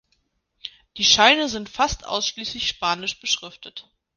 [0.97, 3.87] Die Scheine sind fast ausschließlich spanisch beschriftet.